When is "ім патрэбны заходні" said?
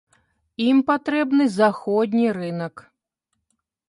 0.67-2.25